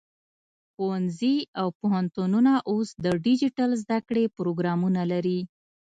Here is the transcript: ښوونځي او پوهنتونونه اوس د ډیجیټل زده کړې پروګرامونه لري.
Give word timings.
ښوونځي 0.73 1.35
او 1.59 1.67
پوهنتونونه 1.79 2.53
اوس 2.71 2.89
د 3.05 3.07
ډیجیټل 3.25 3.69
زده 3.83 3.99
کړې 4.07 4.23
پروګرامونه 4.37 5.01
لري. 5.11 5.39